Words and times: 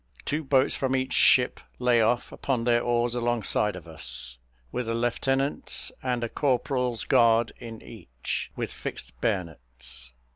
Two 0.25 0.43
boats 0.43 0.73
from 0.73 0.95
each 0.95 1.13
ship 1.13 1.59
lay 1.77 2.01
off 2.01 2.31
upon 2.31 2.63
their 2.63 2.81
oars 2.81 3.13
alongside 3.13 3.75
of 3.75 3.87
us, 3.87 4.39
with 4.71 4.89
a 4.89 4.95
lieutenant's 4.95 5.91
and 6.01 6.23
a 6.23 6.27
corporal's 6.29 7.03
guard 7.03 7.53
in 7.59 7.83
each, 7.83 8.49
with 8.55 8.73
fixed 8.73 9.11
bayonets. 9.21 10.13